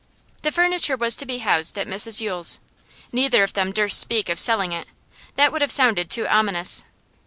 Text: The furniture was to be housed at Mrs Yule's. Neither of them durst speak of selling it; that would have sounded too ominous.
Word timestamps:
The 0.41 0.51
furniture 0.51 0.97
was 0.97 1.15
to 1.17 1.27
be 1.27 1.37
housed 1.45 1.77
at 1.77 1.85
Mrs 1.85 2.21
Yule's. 2.21 2.59
Neither 3.11 3.43
of 3.43 3.53
them 3.53 3.71
durst 3.71 3.99
speak 3.99 4.29
of 4.29 4.39
selling 4.39 4.73
it; 4.73 4.87
that 5.35 5.51
would 5.51 5.61
have 5.61 5.71
sounded 5.71 6.09
too 6.09 6.27
ominous. 6.27 6.83